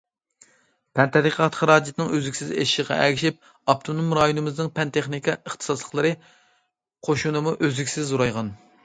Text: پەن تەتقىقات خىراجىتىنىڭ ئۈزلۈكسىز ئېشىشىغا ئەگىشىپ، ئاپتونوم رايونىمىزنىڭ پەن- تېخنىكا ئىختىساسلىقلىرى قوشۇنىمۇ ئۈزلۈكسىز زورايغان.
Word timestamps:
پەن 0.99 1.11
تەتقىقات 1.15 1.57
خىراجىتىنىڭ 1.59 2.07
ئۈزلۈكسىز 2.15 2.53
ئېشىشىغا 2.55 2.97
ئەگىشىپ، 3.03 3.37
ئاپتونوم 3.75 4.15
رايونىمىزنىڭ 4.19 4.71
پەن- 4.79 4.95
تېخنىكا 4.97 5.37
ئىختىساسلىقلىرى 5.37 6.13
قوشۇنىمۇ 7.09 7.55
ئۈزلۈكسىز 7.69 8.11
زورايغان. 8.15 8.53